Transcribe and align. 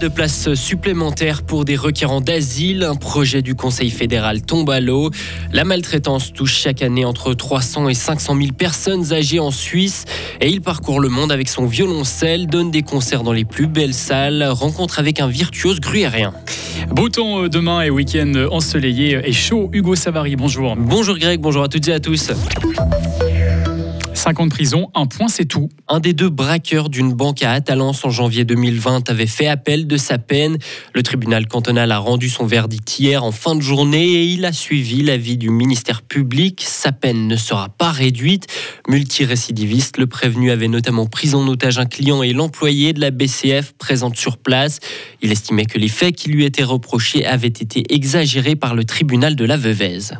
de 0.00 0.08
place 0.08 0.54
supplémentaire 0.54 1.42
pour 1.42 1.66
des 1.66 1.76
requérants 1.76 2.22
d'asile. 2.22 2.84
Un 2.84 2.96
projet 2.96 3.42
du 3.42 3.54
Conseil 3.54 3.90
fédéral 3.90 4.40
tombe 4.40 4.70
à 4.70 4.80
l'eau. 4.80 5.10
La 5.52 5.64
maltraitance 5.64 6.32
touche 6.32 6.56
chaque 6.56 6.80
année 6.80 7.04
entre 7.04 7.34
300 7.34 7.90
et 7.90 7.94
500 7.94 8.34
000 8.36 8.52
personnes 8.52 9.12
âgées 9.12 9.40
en 9.40 9.50
Suisse. 9.50 10.06
Et 10.40 10.48
il 10.48 10.62
parcourt 10.62 11.00
le 11.00 11.10
monde 11.10 11.30
avec 11.30 11.50
son 11.50 11.66
violoncelle, 11.66 12.46
donne 12.46 12.70
des 12.70 12.82
concerts 12.82 13.22
dans 13.22 13.34
les 13.34 13.44
plus 13.44 13.66
belles 13.66 13.94
salles, 13.94 14.42
rencontre 14.42 14.98
avec 14.98 15.20
un 15.20 15.28
virtuose 15.28 15.80
gruyérien. 15.80 16.32
Beau 16.88 17.10
temps 17.10 17.42
euh, 17.42 17.48
demain 17.48 17.82
et 17.82 17.90
week-end 17.90 18.32
ensoleillé 18.50 19.20
et 19.22 19.32
chaud. 19.32 19.68
Hugo 19.72 19.96
Savary, 19.96 20.34
bonjour. 20.34 20.76
Bonjour 20.76 21.18
Greg, 21.18 21.40
bonjour 21.40 21.62
à 21.62 21.68
toutes 21.68 21.88
et 21.88 21.92
à 21.92 22.00
tous. 22.00 22.30
5 24.20 24.38
ans 24.38 24.44
de 24.44 24.50
prison, 24.50 24.90
un 24.94 25.06
point 25.06 25.28
c'est 25.28 25.46
tout. 25.46 25.70
Un 25.88 25.98
des 25.98 26.12
deux 26.12 26.28
braqueurs 26.28 26.90
d'une 26.90 27.14
banque 27.14 27.42
à 27.42 27.52
Atalance 27.52 28.04
en 28.04 28.10
janvier 28.10 28.44
2020 28.44 29.08
avait 29.08 29.26
fait 29.26 29.46
appel 29.46 29.86
de 29.86 29.96
sa 29.96 30.18
peine. 30.18 30.58
Le 30.92 31.02
tribunal 31.02 31.48
cantonal 31.48 31.90
a 31.90 31.96
rendu 31.96 32.28
son 32.28 32.44
verdict 32.44 32.98
hier 32.98 33.24
en 33.24 33.32
fin 33.32 33.54
de 33.54 33.62
journée 33.62 34.06
et 34.06 34.24
il 34.26 34.44
a 34.44 34.52
suivi 34.52 35.02
l'avis 35.02 35.38
du 35.38 35.48
ministère 35.48 36.02
public. 36.02 36.62
Sa 36.66 36.92
peine 36.92 37.28
ne 37.28 37.36
sera 37.36 37.70
pas 37.70 37.92
réduite. 37.92 38.46
Multirécidiviste, 38.88 39.96
le 39.96 40.06
prévenu 40.06 40.50
avait 40.50 40.68
notamment 40.68 41.06
pris 41.06 41.34
en 41.34 41.48
otage 41.48 41.78
un 41.78 41.86
client 41.86 42.22
et 42.22 42.34
l'employé 42.34 42.92
de 42.92 43.00
la 43.00 43.10
BCF 43.10 43.72
présente 43.78 44.18
sur 44.18 44.36
place. 44.36 44.80
Il 45.22 45.32
estimait 45.32 45.64
que 45.64 45.78
les 45.78 45.88
faits 45.88 46.14
qui 46.14 46.28
lui 46.28 46.44
étaient 46.44 46.62
reprochés 46.62 47.24
avaient 47.24 47.48
été 47.48 47.84
exagérés 47.88 48.54
par 48.54 48.74
le 48.74 48.84
tribunal 48.84 49.34
de 49.34 49.46
la 49.46 49.56
Veuvez. 49.56 50.12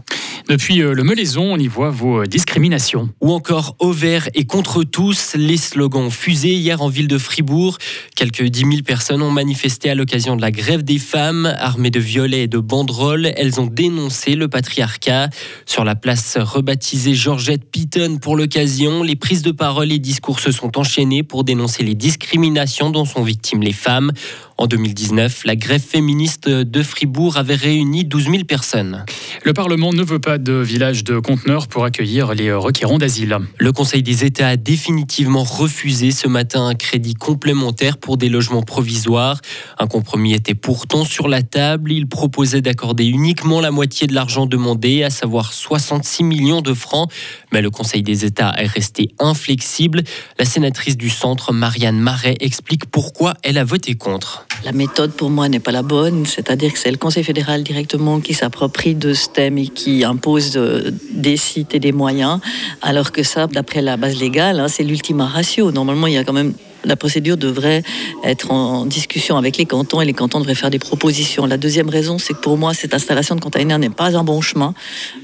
Depuis 0.49 0.83
euh, 0.83 0.95
le 0.95 1.05
Melaison, 1.05 1.53
on 1.53 1.59
y 1.59 1.69
voit 1.69 1.91
vos 1.91 2.23
euh, 2.23 2.27
discriminations. 2.27 3.11
Ou 3.21 3.33
encore 3.33 3.77
au 3.79 3.93
vert 3.93 4.29
et 4.35 4.45
contre 4.45 4.85
tous, 4.85 5.35
les 5.37 5.57
slogans 5.57 6.05
ont 6.05 6.11
fusé 6.11 6.49
hier 6.49 6.83
en 6.83 6.89
ville 6.89 7.09
de 7.09 7.19
Fribourg. 7.19 7.79
Quelques 8.17 8.43
10 8.43 8.61
000 8.61 8.71
personnes 8.85 9.23
ont 9.23 9.31
manifesté 9.31 9.91
à 9.91 9.95
l'occasion 9.95 10.37
de 10.37 10.41
la 10.41 10.51
grève 10.51 10.83
des 10.83 10.99
femmes. 10.99 11.55
Armées 11.59 11.91
de 11.91 12.01
violets 12.01 12.45
et 12.45 12.49
de 12.49 12.59
banderoles, 12.59 13.33
elles 13.37 13.61
ont 13.61 13.67
dénoncé 13.67 14.35
le 14.35 14.49
patriarcat. 14.49 15.29
Sur 15.67 15.85
la 15.85 15.95
place 15.95 16.37
rebaptisée 16.39 17.15
Georgette 17.15 17.71
Piton 17.71 18.19
pour 18.19 18.37
l'occasion, 18.37 19.03
les 19.03 19.17
prises 19.17 19.43
de 19.43 19.53
parole 19.53 19.93
et 19.93 19.99
discours 19.99 20.41
se 20.41 20.53
sont 20.53 20.79
enchaînés 20.79 21.23
pour 21.23 21.45
dénoncer 21.45 21.83
les 21.83 21.95
discriminations 21.95 22.91
dont 22.91 23.05
sont 23.05 23.23
victimes 23.23 23.63
les 23.63 23.73
femmes. 23.73 24.13
En 24.61 24.67
2019, 24.67 25.45
la 25.47 25.57
grève 25.57 25.81
féministe 25.81 26.47
de 26.47 26.83
Fribourg 26.83 27.39
avait 27.39 27.55
réuni 27.55 28.05
12 28.05 28.25
000 28.25 28.45
personnes. 28.45 29.07
Le 29.43 29.55
Parlement 29.55 29.95
ne 29.95 30.03
veut 30.03 30.19
pas 30.19 30.37
de 30.37 30.53
village 30.53 31.03
de 31.03 31.19
conteneurs 31.19 31.67
pour 31.67 31.87
accueillir 31.87 32.35
les 32.35 32.53
requérants 32.53 32.99
d'asile. 32.99 33.39
Le 33.57 33.73
Conseil 33.73 34.03
des 34.03 34.23
États 34.23 34.49
a 34.49 34.57
définitivement 34.59 35.45
refusé 35.45 36.11
ce 36.11 36.29
matin 36.29 36.67
un 36.67 36.75
crédit 36.75 37.15
complémentaire 37.15 37.97
pour 37.97 38.19
des 38.19 38.29
logements 38.29 38.61
provisoires. 38.61 39.41
Un 39.79 39.87
compromis 39.87 40.35
était 40.35 40.55
pourtant 40.55 41.07
sur 41.07 41.27
la 41.27 41.41
table. 41.41 41.91
Il 41.91 42.07
proposait 42.07 42.61
d'accorder 42.61 43.07
uniquement 43.07 43.63
la 43.63 43.71
moitié 43.71 44.09
de 44.09 44.15
l'argent 44.15 44.45
demandé, 44.45 45.05
à 45.05 45.09
savoir 45.09 45.55
66 45.55 46.23
millions 46.23 46.61
de 46.61 46.75
francs. 46.75 47.11
Mais 47.51 47.63
le 47.63 47.71
Conseil 47.71 48.03
des 48.03 48.27
États 48.27 48.53
est 48.59 48.67
resté 48.67 49.09
inflexible. 49.21 50.03
La 50.39 50.45
sénatrice 50.45 50.99
du 50.99 51.09
centre, 51.09 51.55
Marianne 51.55 51.99
Marais, 51.99 52.37
explique 52.41 52.85
pourquoi 52.91 53.33
elle 53.43 53.57
a 53.57 53.65
voté 53.65 53.95
contre. 53.95 54.45
La 54.65 54.73
méthode 54.73 55.13
pour 55.13 55.31
moi 55.31 55.49
n'est 55.49 55.61
pas 55.61 55.73
la 55.73 55.83
bonne, 55.83 56.27
c'est-à-dire 56.27 56.73
que 56.73 56.79
c'est 56.79 56.91
le 56.91 56.99
Conseil 56.99 57.25
fédéral 57.25 57.63
directement 57.63 58.21
qui 58.21 58.35
s'approprie 58.35 58.95
de 58.95 59.15
ce 59.15 59.29
thème 59.29 59.57
et 59.57 59.69
qui 59.69 60.05
impose 60.05 60.57
euh, 60.57 60.91
des 61.13 61.39
sites 61.39 61.75
et 61.75 61.81
des 61.81 61.93
moyens, 61.93 62.41
alors 62.83 63.11
que 63.11 63.23
ça, 63.23 63.47
d'après 63.47 63.81
la 63.81 63.97
base 63.97 64.21
légale, 64.21 64.61
hein, 64.61 64.69
c'est 64.69 64.83
l'ultima 64.83 65.27
ratio. 65.27 65.73
Normalement, 65.73 66.07
il 66.09 66.15
y 66.15 66.19
a 66.19 66.25
quand 66.25 66.35
même 66.35 66.53
la 66.85 66.97
procédure 66.97 67.37
devrait 67.37 67.83
être 68.25 68.51
en 68.51 68.87
discussion 68.87 69.37
avec 69.37 69.57
les 69.57 69.67
cantons 69.67 70.01
et 70.01 70.05
les 70.05 70.13
cantons 70.13 70.41
devraient 70.41 70.55
faire 70.55 70.71
des 70.71 70.79
propositions. 70.79 71.47
La 71.47 71.57
deuxième 71.57 71.89
raison, 71.89 72.19
c'est 72.19 72.35
que 72.35 72.41
pour 72.41 72.57
moi, 72.57 72.75
cette 72.75 72.95
installation 72.95 73.35
de 73.35 73.41
containers 73.41 73.79
n'est 73.79 73.91
pas 73.91 74.17
un 74.17 74.25
bon 74.25 74.41
chemin. 74.41 74.75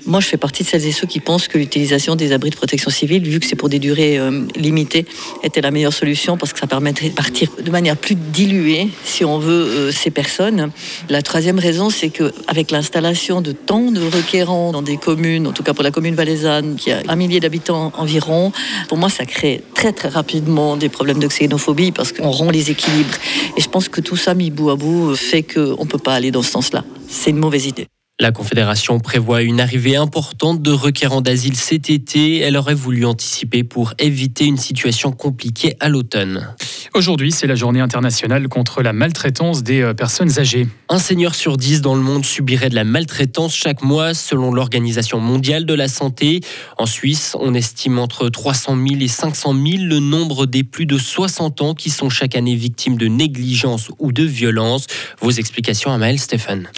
Moi, 0.06 0.20
je 0.20 0.26
fais 0.26 0.36
partie 0.36 0.62
de 0.62 0.68
celles 0.68 0.86
et 0.86 0.92
ceux 0.92 1.06
qui 1.06 1.20
pensent 1.20 1.48
que 1.48 1.58
l'utilisation 1.58 2.16
des 2.16 2.32
abris 2.32 2.50
de 2.50 2.56
protection 2.56 2.90
civile, 2.90 3.26
vu 3.26 3.40
que 3.40 3.46
c'est 3.46 3.56
pour 3.56 3.68
des 3.68 3.78
durées 3.78 4.18
euh, 4.18 4.46
limitées, 4.56 5.06
était 5.42 5.60
la 5.60 5.70
meilleure 5.70 5.92
solution 5.92 6.36
parce 6.36 6.52
que 6.52 6.58
ça 6.58 6.66
permettrait 6.66 7.10
de 7.10 7.14
partir 7.14 7.48
de 7.62 7.70
manière 7.70 7.96
plus 7.96 8.14
diluée, 8.14 8.88
si 9.04 9.24
on 9.24 9.38
veut, 9.38 9.52
euh, 9.52 9.92
ces 9.92 10.10
personnes. 10.10 10.70
La 11.08 11.22
troisième 11.22 11.58
raison, 11.58 11.90
c'est 11.90 12.10
qu'avec 12.10 12.70
l'installation 12.70 13.40
de 13.40 13.52
tant 13.52 13.90
de 13.90 14.00
requérants 14.00 14.72
dans 14.72 14.82
des 14.82 14.96
communes, 14.96 15.46
en 15.46 15.52
tout 15.52 15.62
cas 15.62 15.74
pour 15.74 15.84
la 15.84 15.90
commune 15.90 16.14
valaisanne, 16.14 16.76
qui 16.76 16.92
a 16.92 17.02
un 17.08 17.16
millier 17.16 17.40
d'habitants 17.40 17.92
environ, 17.96 18.52
pour 18.88 18.98
moi, 18.98 19.08
ça 19.08 19.24
crée 19.24 19.62
très 19.74 19.92
très 19.92 20.08
rapidement 20.08 20.76
des 20.76 20.88
problèmes 20.88 21.18
d'oxygène 21.18 21.45
parce 21.92 22.12
qu'on 22.12 22.30
rompt 22.30 22.52
les 22.52 22.70
équilibres. 22.70 23.14
Et 23.56 23.60
je 23.60 23.68
pense 23.68 23.88
que 23.88 24.00
tout 24.00 24.16
ça, 24.16 24.34
mis 24.34 24.50
bout 24.50 24.70
à 24.70 24.76
bout, 24.76 25.14
fait 25.14 25.42
qu'on 25.42 25.84
ne 25.84 25.88
peut 25.88 25.98
pas 25.98 26.14
aller 26.14 26.30
dans 26.30 26.42
ce 26.42 26.50
sens-là. 26.50 26.84
C'est 27.08 27.30
une 27.30 27.38
mauvaise 27.38 27.66
idée. 27.66 27.86
La 28.18 28.32
Confédération 28.32 28.98
prévoit 28.98 29.42
une 29.42 29.60
arrivée 29.60 29.94
importante 29.94 30.62
de 30.62 30.70
requérants 30.70 31.20
d'asile 31.20 31.54
cet 31.54 31.90
été. 31.90 32.38
Elle 32.38 32.56
aurait 32.56 32.72
voulu 32.72 33.04
anticiper 33.04 33.62
pour 33.62 33.92
éviter 33.98 34.46
une 34.46 34.56
situation 34.56 35.12
compliquée 35.12 35.76
à 35.80 35.90
l'automne. 35.90 36.54
Aujourd'hui, 36.94 37.30
c'est 37.30 37.46
la 37.46 37.56
journée 37.56 37.80
internationale 37.80 38.48
contre 38.48 38.80
la 38.80 38.94
maltraitance 38.94 39.62
des 39.62 39.82
euh, 39.82 39.92
personnes 39.92 40.38
âgées. 40.38 40.66
Un 40.88 40.98
seigneur 40.98 41.34
sur 41.34 41.58
dix 41.58 41.82
dans 41.82 41.94
le 41.94 42.00
monde 42.00 42.24
subirait 42.24 42.70
de 42.70 42.74
la 42.74 42.84
maltraitance 42.84 43.54
chaque 43.54 43.82
mois, 43.82 44.14
selon 44.14 44.50
l'Organisation 44.50 45.20
mondiale 45.20 45.66
de 45.66 45.74
la 45.74 45.88
santé. 45.88 46.40
En 46.78 46.86
Suisse, 46.86 47.36
on 47.38 47.52
estime 47.52 47.98
entre 47.98 48.30
300 48.30 48.76
000 48.76 49.00
et 49.02 49.08
500 49.08 49.52
000 49.52 49.84
le 49.84 49.98
nombre 49.98 50.46
des 50.46 50.64
plus 50.64 50.86
de 50.86 50.96
60 50.96 51.60
ans 51.60 51.74
qui 51.74 51.90
sont 51.90 52.08
chaque 52.08 52.34
année 52.34 52.54
victimes 52.54 52.96
de 52.96 53.08
négligence 53.08 53.90
ou 53.98 54.10
de 54.10 54.22
violence. 54.22 54.86
Vos 55.20 55.32
explications 55.32 55.92
à 55.92 55.98
Maël 55.98 56.18
Stéphane. 56.18 56.70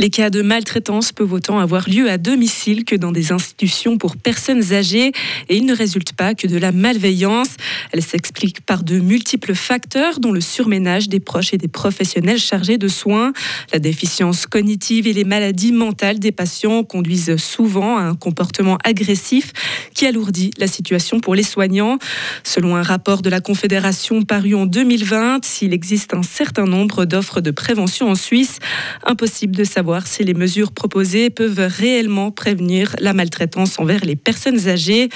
Les 0.00 0.10
cas 0.10 0.30
de 0.30 0.42
maltraitance 0.42 0.71
peuvent 0.80 1.32
autant 1.32 1.58
avoir 1.58 1.88
lieu 1.88 2.10
à 2.10 2.18
domicile 2.18 2.84
que 2.84 2.96
dans 2.96 3.12
des 3.12 3.32
institutions 3.32 3.98
pour 3.98 4.16
personnes 4.16 4.72
âgées 4.72 5.12
et 5.48 5.56
il 5.56 5.66
ne 5.66 5.74
résulte 5.74 6.12
pas 6.12 6.34
que 6.34 6.46
de 6.46 6.56
la 6.56 6.72
malveillance. 6.72 7.48
Elle 7.92 8.02
s'explique 8.02 8.60
par 8.60 8.82
de 8.82 8.98
multiples 8.98 9.54
facteurs 9.54 10.20
dont 10.20 10.32
le 10.32 10.40
surménage 10.40 11.08
des 11.08 11.20
proches 11.20 11.52
et 11.52 11.58
des 11.58 11.68
professionnels 11.68 12.38
chargés 12.38 12.78
de 12.78 12.88
soins. 12.88 13.32
La 13.72 13.78
déficience 13.78 14.46
cognitive 14.46 15.06
et 15.06 15.12
les 15.12 15.24
maladies 15.24 15.72
mentales 15.72 16.18
des 16.18 16.32
patients 16.32 16.84
conduisent 16.84 17.36
souvent 17.36 17.98
à 17.98 18.02
un 18.02 18.14
comportement 18.14 18.78
agressif 18.84 19.52
qui 19.94 20.06
alourdit 20.06 20.50
la 20.58 20.66
situation 20.66 21.20
pour 21.20 21.34
les 21.34 21.42
soignants. 21.42 21.98
Selon 22.44 22.76
un 22.76 22.82
rapport 22.82 23.22
de 23.22 23.30
la 23.30 23.40
Confédération 23.40 24.22
paru 24.22 24.54
en 24.54 24.66
2020, 24.66 25.44
s'il 25.44 25.72
existe 25.72 26.14
un 26.14 26.22
certain 26.22 26.64
nombre 26.64 27.04
d'offres 27.04 27.40
de 27.40 27.50
prévention 27.50 28.08
en 28.08 28.14
Suisse, 28.14 28.58
impossible 29.04 29.56
de 29.56 29.64
savoir 29.64 30.06
si 30.06 30.24
les 30.24 30.34
mesures 30.34 30.61
proposées 30.70 31.30
peuvent 31.30 31.66
réellement 31.66 32.30
prévenir 32.30 32.94
la 33.00 33.12
maltraitance 33.12 33.78
envers 33.78 34.04
les 34.04 34.16
personnes 34.16 34.68
âgées. 34.68 35.08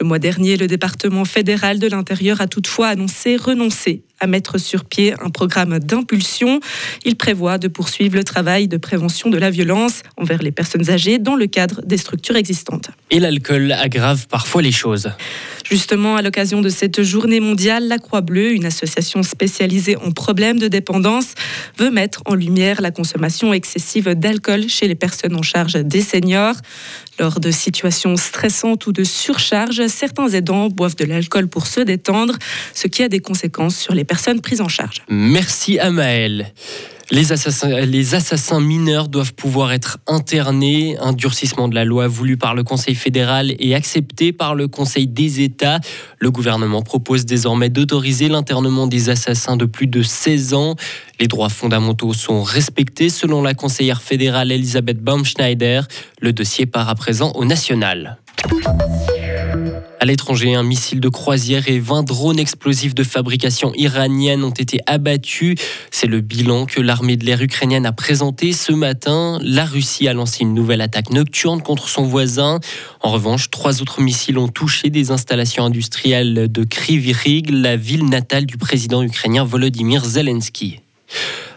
Le 0.00 0.06
mois 0.06 0.18
dernier, 0.18 0.56
le 0.56 0.66
département 0.66 1.24
fédéral 1.24 1.78
de 1.78 1.88
l'Intérieur 1.88 2.40
a 2.40 2.46
toutefois 2.46 2.88
annoncé 2.88 3.36
renoncer 3.36 4.02
à 4.20 4.28
mettre 4.28 4.58
sur 4.58 4.84
pied 4.84 5.14
un 5.20 5.30
programme 5.30 5.80
d'impulsion. 5.80 6.60
Il 7.04 7.16
prévoit 7.16 7.58
de 7.58 7.66
poursuivre 7.68 8.14
le 8.14 8.24
travail 8.24 8.68
de 8.68 8.76
prévention 8.76 9.30
de 9.30 9.36
la 9.36 9.50
violence 9.50 10.02
envers 10.16 10.42
les 10.42 10.52
personnes 10.52 10.88
âgées 10.90 11.18
dans 11.18 11.34
le 11.34 11.46
cadre 11.46 11.82
des 11.84 11.96
structures 11.96 12.36
existantes. 12.36 12.90
Et 13.10 13.18
l'alcool 13.18 13.72
aggrave 13.72 14.28
parfois 14.28 14.62
les 14.62 14.72
choses. 14.72 15.10
Justement, 15.72 16.16
à 16.16 16.20
l'occasion 16.20 16.60
de 16.60 16.68
cette 16.68 17.02
journée 17.02 17.40
mondiale, 17.40 17.88
la 17.88 17.96
Croix-Bleue, 17.96 18.52
une 18.52 18.66
association 18.66 19.22
spécialisée 19.22 19.96
en 19.96 20.10
problèmes 20.10 20.58
de 20.58 20.68
dépendance, 20.68 21.32
veut 21.78 21.90
mettre 21.90 22.20
en 22.26 22.34
lumière 22.34 22.82
la 22.82 22.90
consommation 22.90 23.54
excessive 23.54 24.10
d'alcool 24.10 24.68
chez 24.68 24.86
les 24.86 24.94
personnes 24.94 25.34
en 25.34 25.40
charge 25.40 25.76
des 25.76 26.02
seniors. 26.02 26.56
Lors 27.18 27.40
de 27.40 27.50
situations 27.50 28.18
stressantes 28.18 28.86
ou 28.86 28.92
de 28.92 29.02
surcharge, 29.02 29.86
certains 29.86 30.28
aidants 30.28 30.68
boivent 30.68 30.96
de 30.96 31.06
l'alcool 31.06 31.48
pour 31.48 31.66
se 31.66 31.80
détendre, 31.80 32.36
ce 32.74 32.86
qui 32.86 33.02
a 33.02 33.08
des 33.08 33.20
conséquences 33.20 33.76
sur 33.76 33.94
les 33.94 34.04
personnes 34.04 34.42
prises 34.42 34.60
en 34.60 34.68
charge. 34.68 35.02
Merci 35.08 35.78
Amael. 35.78 36.52
Les 37.14 37.30
assassins, 38.14 38.58
mineurs 38.58 39.06
doivent 39.06 39.34
pouvoir 39.34 39.72
être 39.72 39.98
internés. 40.06 40.96
Un 40.98 41.12
durcissement 41.12 41.68
de 41.68 41.74
la 41.74 41.84
loi 41.84 42.08
voulu 42.08 42.38
par 42.38 42.54
le 42.54 42.64
Conseil 42.64 42.94
fédéral 42.94 43.54
et 43.58 43.74
accepté 43.74 44.32
par 44.32 44.54
le 44.54 44.66
Conseil 44.66 45.08
des 45.08 45.42
États. 45.42 45.78
Le 46.18 46.30
gouvernement 46.30 46.80
propose 46.80 47.26
désormais 47.26 47.68
d'autoriser 47.68 48.30
l'internement 48.30 48.86
des 48.86 49.10
assassins 49.10 49.58
de 49.58 49.66
plus 49.66 49.88
de 49.88 50.02
16 50.02 50.54
ans. 50.54 50.74
Les 51.20 51.28
droits 51.28 51.50
fondamentaux 51.50 52.14
sont 52.14 52.42
respectés 52.42 53.10
selon 53.10 53.42
la 53.42 53.52
conseillère 53.52 54.00
fédérale 54.00 54.50
Elisabeth 54.50 55.04
Baumschneider. 55.04 55.82
Le 56.22 56.32
dossier 56.32 56.64
part 56.64 56.88
à 56.88 56.94
présent 56.94 57.32
au 57.32 57.44
national. 57.44 58.16
À 60.02 60.04
l'étranger, 60.04 60.56
un 60.56 60.64
missile 60.64 60.98
de 60.98 61.08
croisière 61.08 61.68
et 61.68 61.78
20 61.78 62.02
drones 62.02 62.40
explosifs 62.40 62.92
de 62.92 63.04
fabrication 63.04 63.72
iranienne 63.76 64.42
ont 64.42 64.50
été 64.50 64.80
abattus. 64.88 65.54
C'est 65.92 66.08
le 66.08 66.20
bilan 66.20 66.66
que 66.66 66.80
l'armée 66.80 67.16
de 67.16 67.24
l'air 67.24 67.40
ukrainienne 67.40 67.86
a 67.86 67.92
présenté 67.92 68.52
ce 68.52 68.72
matin. 68.72 69.38
La 69.44 69.64
Russie 69.64 70.08
a 70.08 70.12
lancé 70.12 70.42
une 70.42 70.54
nouvelle 70.54 70.80
attaque 70.80 71.10
nocturne 71.10 71.62
contre 71.62 71.88
son 71.88 72.02
voisin. 72.02 72.58
En 73.00 73.12
revanche, 73.12 73.48
trois 73.50 73.80
autres 73.80 74.00
missiles 74.00 74.38
ont 74.38 74.48
touché 74.48 74.90
des 74.90 75.12
installations 75.12 75.64
industrielles 75.64 76.50
de 76.50 76.64
Kryvyi 76.64 77.42
la 77.48 77.76
ville 77.76 78.06
natale 78.06 78.44
du 78.44 78.56
président 78.56 79.04
ukrainien 79.04 79.44
Volodymyr 79.44 80.04
Zelensky. 80.04 80.81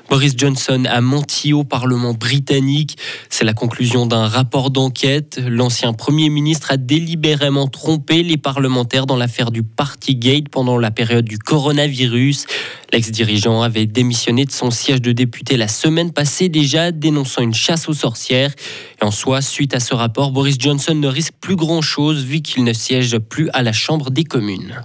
Boris 0.10 0.34
Johnson 0.38 0.86
a 0.88 1.02
menti 1.02 1.54
au 1.54 1.64
Parlement 1.64 2.14
britannique. 2.14 2.98
C'est 3.30 3.44
la 3.44 3.54
conclusion 3.54 4.06
d'un 4.06 4.28
rapport 4.28 4.70
d'enquête. 4.70 5.40
L'ancien 5.46 5.94
Premier 5.94 6.30
ministre 6.30 6.72
a 6.72 6.78
délibérément 6.78 7.68
trompé 7.68 8.24
les 8.24 8.38
parlementaires 8.38 9.06
dans 9.08 9.18
l'affaire 9.18 9.52
du 9.52 9.64
Partygate 9.64 10.50
pendant 10.50 10.78
la 10.78 10.92
période 10.92 11.26
du 11.26 11.38
coronavirus. 11.38 12.46
L'ex-dirigeant 12.94 13.62
avait 13.62 13.88
démissionné 13.88 14.46
de 14.46 14.52
son 14.52 14.72
siège 14.72 15.02
de 15.02 15.12
député 15.12 15.58
la 15.58 15.68
semaine 15.68 16.12
passée 16.14 16.50
déjà, 16.50 16.92
dénonçant 16.92 17.42
une 17.42 17.54
chasse 17.54 17.90
aux 17.90 17.94
sorcières. 17.94 18.54
Et 19.02 19.04
en 19.04 19.12
soi, 19.12 19.42
suite 19.42 19.74
à 19.74 19.80
ce 19.80 19.94
rapport, 19.94 20.32
Boris 20.32 20.58
Johnson 20.60 20.96
ne 20.96 21.08
risque 21.08 21.34
plus 21.42 21.56
grand-chose 21.56 22.24
vu 22.24 22.42
qu'il 22.42 22.64
ne 22.64 22.74
siège 22.74 23.18
plus 23.18 23.50
à 23.54 23.64
la 23.64 23.74
Chambre 23.74 24.12
des 24.12 24.24
communes. 24.24 24.82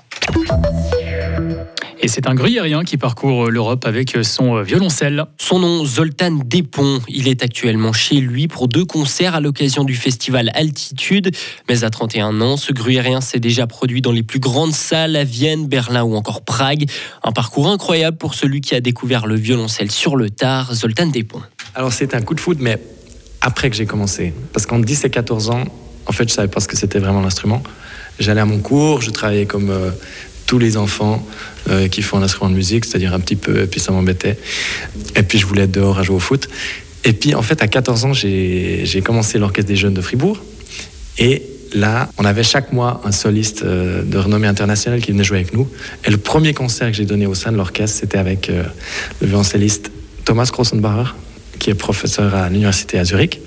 Et 2.02 2.08
c'est 2.08 2.26
un 2.26 2.34
gruyérien 2.34 2.82
qui 2.82 2.96
parcourt 2.96 3.50
l'Europe 3.50 3.84
avec 3.84 4.16
son 4.22 4.62
violoncelle. 4.62 5.26
Son 5.36 5.58
nom, 5.58 5.84
Zoltan 5.84 6.38
Despont. 6.46 7.00
Il 7.08 7.28
est 7.28 7.42
actuellement 7.42 7.92
chez 7.92 8.16
lui 8.20 8.48
pour 8.48 8.68
deux 8.68 8.86
concerts 8.86 9.34
à 9.34 9.40
l'occasion 9.40 9.84
du 9.84 9.94
festival 9.94 10.50
Altitude. 10.54 11.30
Mais 11.68 11.84
à 11.84 11.90
31 11.90 12.40
ans, 12.40 12.56
ce 12.56 12.72
gruyérien 12.72 13.20
s'est 13.20 13.38
déjà 13.38 13.66
produit 13.66 14.00
dans 14.00 14.12
les 14.12 14.22
plus 14.22 14.40
grandes 14.40 14.72
salles 14.72 15.14
à 15.14 15.24
Vienne, 15.24 15.66
Berlin 15.66 16.02
ou 16.02 16.14
encore 16.14 16.42
Prague. 16.42 16.88
Un 17.22 17.32
parcours 17.32 17.68
incroyable 17.68 18.16
pour 18.16 18.32
celui 18.32 18.62
qui 18.62 18.74
a 18.74 18.80
découvert 18.80 19.26
le 19.26 19.34
violoncelle 19.34 19.90
sur 19.90 20.16
le 20.16 20.30
tard, 20.30 20.74
Zoltan 20.74 21.08
Despont. 21.08 21.42
Alors 21.74 21.92
c'est 21.92 22.14
un 22.14 22.22
coup 22.22 22.34
de 22.34 22.40
foudre, 22.40 22.60
mais 22.62 22.78
après 23.42 23.68
que 23.68 23.76
j'ai 23.76 23.86
commencé. 23.86 24.32
Parce 24.54 24.64
qu'en 24.64 24.78
10 24.78 25.04
et 25.04 25.10
14 25.10 25.50
ans, 25.50 25.64
en 26.06 26.12
fait, 26.12 26.28
je 26.28 26.34
savais 26.34 26.48
pas 26.48 26.60
ce 26.60 26.68
que 26.68 26.78
c'était 26.78 26.98
vraiment 26.98 27.20
l'instrument. 27.20 27.62
J'allais 28.18 28.40
à 28.40 28.46
mon 28.46 28.58
cours, 28.58 29.00
je 29.00 29.10
travaillais 29.10 29.46
comme 29.46 29.70
euh, 29.70 29.90
tous 30.50 30.58
les 30.58 30.76
enfants 30.76 31.24
euh, 31.68 31.86
qui 31.86 32.02
font 32.02 32.18
un 32.18 32.24
instrument 32.24 32.50
de 32.50 32.56
musique, 32.56 32.84
c'est-à-dire 32.84 33.14
un 33.14 33.20
petit 33.20 33.36
peu, 33.36 33.60
et 33.60 33.66
puis 33.68 33.78
ça 33.78 33.92
m'embêtait. 33.92 34.36
Et 35.14 35.22
puis 35.22 35.38
je 35.38 35.46
voulais 35.46 35.62
être 35.62 35.70
dehors 35.70 35.96
à 35.96 36.02
jouer 36.02 36.16
au 36.16 36.18
foot. 36.18 36.48
Et 37.04 37.12
puis 37.12 37.36
en 37.36 37.42
fait, 37.42 37.62
à 37.62 37.68
14 37.68 38.04
ans, 38.06 38.12
j'ai 38.12 39.02
commencé 39.04 39.38
l'Orchestre 39.38 39.68
des 39.68 39.76
Jeunes 39.76 39.94
de 39.94 40.00
Fribourg. 40.00 40.42
Et 41.18 41.44
là, 41.72 42.10
on 42.18 42.24
avait 42.24 42.42
chaque 42.42 42.72
mois 42.72 43.00
un 43.04 43.12
soliste 43.12 43.62
euh, 43.62 44.02
de 44.02 44.18
renommée 44.18 44.48
internationale 44.48 45.00
qui 45.00 45.12
venait 45.12 45.22
jouer 45.22 45.36
avec 45.36 45.54
nous. 45.54 45.68
Et 46.04 46.10
le 46.10 46.16
premier 46.16 46.52
concert 46.52 46.88
que 46.88 46.96
j'ai 46.96 47.04
donné 47.04 47.26
au 47.26 47.34
sein 47.34 47.52
de 47.52 47.56
l'orchestre, 47.56 48.00
c'était 48.00 48.18
avec 48.18 48.50
euh, 48.50 48.64
le 49.20 49.28
violoncelliste 49.28 49.92
Thomas 50.24 50.50
Grossenbacher, 50.52 51.12
qui 51.60 51.70
est 51.70 51.74
professeur 51.74 52.34
à 52.34 52.48
l'université 52.48 52.98
à 52.98 53.04
Zurich. 53.04 53.38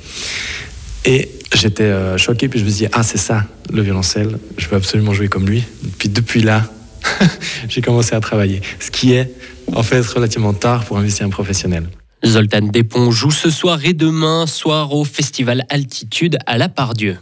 Et 1.04 1.28
j'étais 1.54 1.92
choqué, 2.18 2.48
puis 2.48 2.62
je 2.62 2.64
me 2.64 2.70
suis 2.70 2.86
dit, 2.86 2.92
ah 2.94 3.04
c'est 3.04 3.18
ça, 3.18 3.44
le 3.74 3.82
violoncelle, 3.82 4.38
je 4.58 4.70
veux 4.70 4.78
absolument 4.78 5.14
jouer 5.14 5.28
comme 5.28 5.46
lui. 5.46 5.66
Puis 5.98 6.08
depuis 6.08 6.42
là, 6.42 6.64
j'ai 7.68 7.82
commencé 7.82 8.16
à 8.16 8.20
travailler. 8.20 8.62
Ce 8.80 8.92
qui 8.92 9.14
est 9.14 9.32
en 9.74 9.84
fait 9.84 10.06
relativement 10.06 10.54
tard 10.54 10.86
pour 10.86 10.98
un 10.98 11.02
musicien 11.02 11.30
professionnel. 11.30 11.88
Zoltan 12.26 12.62
Despont 12.62 13.12
joue 13.12 13.32
ce 13.32 13.50
soir 13.50 13.84
et 13.84 13.94
demain 13.94 14.48
soir 14.48 14.94
au 14.94 15.04
festival 15.04 15.66
Altitude 15.70 16.38
à 16.46 16.58
La 16.58 16.70
Pardieu. 16.70 17.18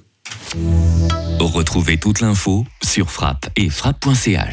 Retrouvez 1.39 1.97
toute 1.97 2.21
l'info 2.21 2.65
sur 2.83 3.09
frappe 3.09 3.49
et 3.55 3.69
frappe.ch. 3.69 4.47